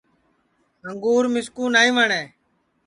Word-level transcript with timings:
انگُور 0.87 1.23
مِسکُو 1.33 1.63
نائیں 1.73 1.93
وٹؔیں 1.95 2.27